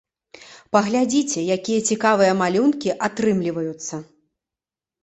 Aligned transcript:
Паглядзіце, 0.75 1.43
якія 1.57 1.79
цікавыя 1.91 2.33
малюнкі 2.41 2.89
атрымліваюцца! 3.11 3.95